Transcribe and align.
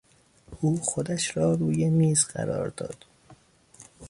او 0.61 0.81
خودش 0.81 1.37
را 1.37 1.53
روی 1.53 1.89
میز 1.89 2.23
قرار 2.25 2.67
داد. 2.69 3.05